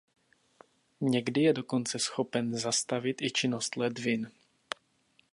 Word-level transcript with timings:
Někdy 1.01 1.41
je 1.41 1.53
dokonce 1.53 1.99
schopen 1.99 2.57
zastavit 2.57 3.21
i 3.21 3.31
činnost 3.31 3.75
ledvin. 3.77 4.31